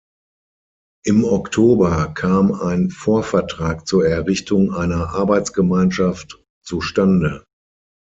Im 1.05 1.25
Oktober 1.25 2.07
kam 2.15 2.53
ein 2.53 2.89
Vorvertrag 2.89 3.85
zur 3.85 4.03
Errichtung 4.07 4.73
einer 4.73 5.09
Arbeitsgemeinschaft 5.13 6.43
zustande. 6.65 7.45